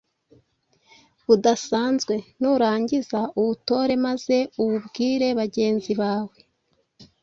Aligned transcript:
budasanzwe. 1.27 2.15
Nurangiza 2.39 3.19
uwutore 3.39 3.93
maze 4.05 4.37
uwubwire 4.59 5.27
bagenzi 5.39 5.91
bawe 6.01 6.37